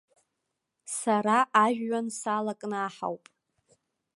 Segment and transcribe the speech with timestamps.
[0.97, 3.23] Сара ажәҩан салакнаҳауп.